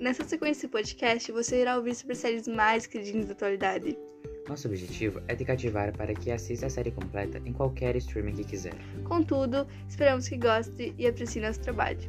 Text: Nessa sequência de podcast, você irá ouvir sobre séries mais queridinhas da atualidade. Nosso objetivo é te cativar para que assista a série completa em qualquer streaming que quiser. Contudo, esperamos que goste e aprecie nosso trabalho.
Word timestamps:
Nessa 0.00 0.22
sequência 0.22 0.68
de 0.68 0.72
podcast, 0.72 1.32
você 1.32 1.60
irá 1.60 1.76
ouvir 1.76 1.92
sobre 1.92 2.14
séries 2.14 2.46
mais 2.46 2.86
queridinhas 2.86 3.26
da 3.26 3.32
atualidade. 3.32 3.98
Nosso 4.48 4.68
objetivo 4.68 5.20
é 5.26 5.34
te 5.34 5.44
cativar 5.44 5.92
para 5.96 6.14
que 6.14 6.30
assista 6.30 6.66
a 6.66 6.70
série 6.70 6.92
completa 6.92 7.42
em 7.44 7.52
qualquer 7.52 7.96
streaming 7.96 8.34
que 8.34 8.44
quiser. 8.44 8.74
Contudo, 9.04 9.66
esperamos 9.88 10.28
que 10.28 10.36
goste 10.36 10.94
e 10.96 11.06
aprecie 11.06 11.42
nosso 11.42 11.60
trabalho. 11.60 12.08